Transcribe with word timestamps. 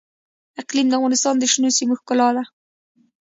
اقلیم 0.61 0.87
د 0.89 0.93
افغانستان 0.97 1.35
د 1.37 1.43
شنو 1.51 1.69
سیمو 1.77 1.99
ښکلا 1.99 2.27
ده. 2.35 2.43